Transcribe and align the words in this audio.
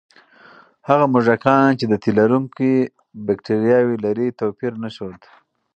هغه 0.87 1.05
موږکان 1.13 1.69
چې 1.79 1.85
د 1.87 1.93
تیلرونکي 2.03 2.73
بکتریاوې 3.27 3.95
لري، 4.05 4.27
توپیر 4.39 4.73
نه 4.83 4.89
ښود. 4.95 5.19